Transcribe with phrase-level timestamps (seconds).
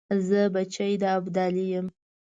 [0.27, 1.87] زه بچی د ابدالي یم.